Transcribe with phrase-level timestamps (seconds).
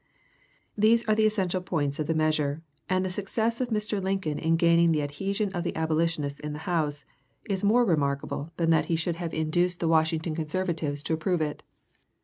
[0.75, 4.01] These are the essential points of the measure and the success of Mr.
[4.03, 7.05] Lincoln in gaining the adhesion of the abolitionists in the House
[7.47, 11.61] is more remarkable than that he should have induced the Washington Conservatives to approve it.